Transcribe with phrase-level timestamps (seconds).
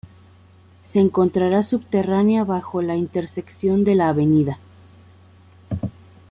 [0.83, 4.17] Se encontrará subterránea bajo la intersección de la Av.